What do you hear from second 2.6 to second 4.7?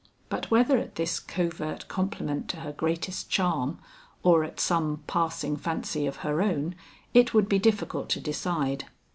her greatest charm or at